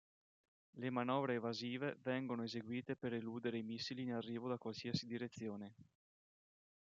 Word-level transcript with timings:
Le 0.79 0.89
manovre 0.89 1.35
evasive 1.35 1.99
vengono 2.01 2.41
eseguite 2.41 2.95
per 2.95 3.13
eludere 3.13 3.59
i 3.59 3.61
missili 3.61 4.01
in 4.01 4.13
arrivo 4.13 4.47
da 4.47 4.57
qualsiasi 4.57 5.05
direzione. 5.05 5.75